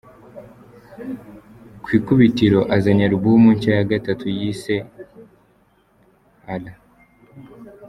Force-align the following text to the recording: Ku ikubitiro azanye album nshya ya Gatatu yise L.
Ku 1.83 1.89
ikubitiro 1.97 2.59
azanye 2.75 3.03
album 3.09 3.41
nshya 3.55 3.71
ya 3.77 3.87
Gatatu 3.91 4.25
yise 4.39 4.75
L. 6.63 6.65